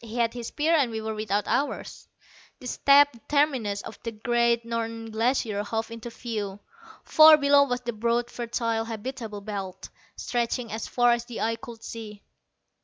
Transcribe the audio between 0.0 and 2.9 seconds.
He had his spear and we were without ours. The